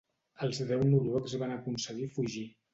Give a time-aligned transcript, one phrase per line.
[0.47, 2.47] Els deu noruecs van aconseguir fugir.